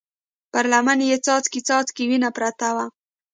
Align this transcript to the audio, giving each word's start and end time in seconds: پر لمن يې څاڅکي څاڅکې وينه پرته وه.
پر 0.51 0.65
لمن 0.71 0.99
يې 1.09 1.17
څاڅکي 1.25 1.61
څاڅکې 1.67 2.03
وينه 2.09 2.29
پرته 2.37 2.67
وه. 2.75 2.85